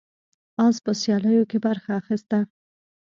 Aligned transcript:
اس 0.65 0.75
په 0.85 0.91
سیالیو 1.01 1.49
کې 1.49 1.57
برخه 1.65 1.91
اخیسته. 2.01 2.39